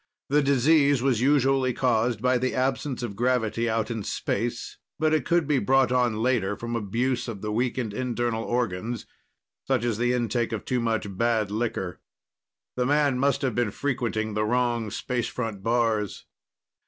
[0.29, 5.27] The disease was usually caused by the absence of gravity out in space, but it
[5.27, 9.05] could be brought on later from abuse of the weakened internal organs,
[9.67, 11.99] such as the intake of too much bad liquor.
[12.75, 16.25] The man must have been frequenting the wrong space front bars.